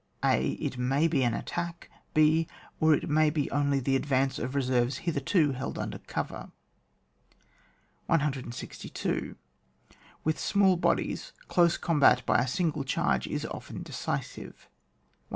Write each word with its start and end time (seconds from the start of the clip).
{a) 0.25 0.53
It 0.59 0.79
may 0.79 1.07
be 1.07 1.23
an 1.23 1.35
attack; 1.35 1.87
(h) 2.15 2.47
Or, 2.79 2.95
it 2.95 3.07
may 3.07 3.29
be 3.29 3.51
only 3.51 3.79
the 3.79 3.95
advance 3.95 4.39
of 4.39 4.55
reserves 4.55 4.97
hitherto 5.05 5.51
held 5.51 5.77
under 5.77 5.99
cover. 5.99 6.49
162. 8.07 9.35
With 10.23 10.39
small 10.39 10.75
bodies, 10.77 11.33
dose 11.55 11.77
combat 11.77 12.25
by 12.25 12.39
a 12.39 12.47
single 12.47 12.83
charge 12.83 13.27
is 13.27 13.45
often 13.45 13.83
decisive. 13.83 14.67
163. 14.69 14.71